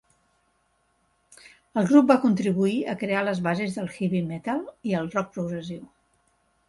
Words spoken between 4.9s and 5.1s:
i